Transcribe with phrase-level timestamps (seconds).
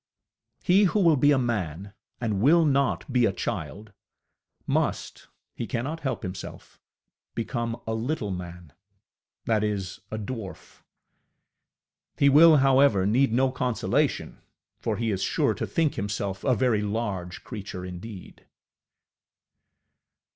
[0.63, 3.93] He who will be a man, and will not be a child,
[4.65, 6.79] must he cannot help himself
[7.35, 8.73] become a little man,
[9.45, 10.81] that is, a dwarf.
[12.17, 14.39] He will, however, need no consolation,
[14.79, 18.47] for he is sure to think himself a very large creature indeed.